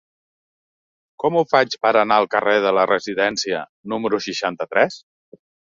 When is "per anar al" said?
1.83-2.29